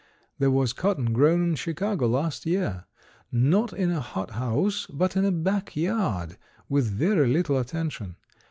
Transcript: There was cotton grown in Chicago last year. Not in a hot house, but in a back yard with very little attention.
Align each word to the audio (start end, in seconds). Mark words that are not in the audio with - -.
There 0.39 0.49
was 0.49 0.73
cotton 0.73 1.13
grown 1.13 1.43
in 1.49 1.53
Chicago 1.53 2.07
last 2.07 2.47
year. 2.47 2.85
Not 3.31 3.71
in 3.71 3.91
a 3.91 4.01
hot 4.01 4.31
house, 4.31 4.87
but 4.87 5.15
in 5.15 5.23
a 5.25 5.31
back 5.31 5.75
yard 5.75 6.37
with 6.67 6.87
very 6.89 7.27
little 7.31 7.59
attention. 7.59 8.15